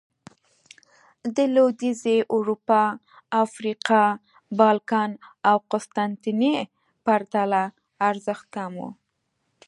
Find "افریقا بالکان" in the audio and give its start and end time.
3.43-5.11